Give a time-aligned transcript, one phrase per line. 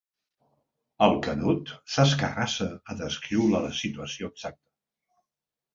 [1.07, 4.69] El Canut s'escarrassa a descriure la situació exacta.